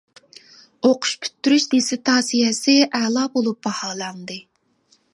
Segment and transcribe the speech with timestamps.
[0.87, 4.43] ئوقۇش پۈتتۈرۈش دىسسېرتاتسىيەسى «ئەلا» بولۇپ باھالاندى.